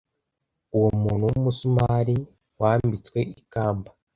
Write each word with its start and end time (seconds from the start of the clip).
Uwo 0.75 0.89
Muntu 1.01 1.23
wumusumari, 1.31 2.15
wambitswe 2.61 3.19
ikamba! 3.41 3.89